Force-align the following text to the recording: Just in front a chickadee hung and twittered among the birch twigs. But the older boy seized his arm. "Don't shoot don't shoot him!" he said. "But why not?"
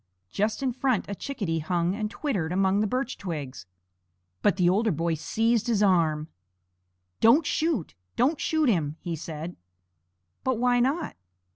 Just 0.31 0.63
in 0.63 0.73
front 0.73 1.05
a 1.07 1.13
chickadee 1.13 1.59
hung 1.59 1.93
and 1.93 2.09
twittered 2.09 2.51
among 2.51 2.79
the 2.79 2.87
birch 2.87 3.19
twigs. 3.19 3.67
But 4.41 4.57
the 4.57 4.67
older 4.67 4.89
boy 4.89 5.13
seized 5.13 5.67
his 5.67 5.83
arm. 5.83 6.27
"Don't 7.19 7.45
shoot 7.45 7.93
don't 8.15 8.41
shoot 8.41 8.67
him!" 8.67 8.97
he 8.99 9.15
said. 9.15 9.57
"But 10.43 10.57
why 10.57 10.79
not?" 10.79 11.15